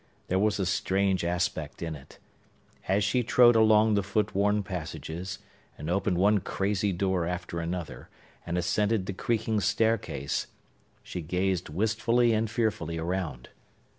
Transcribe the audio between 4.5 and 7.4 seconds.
passages, and opened one crazy door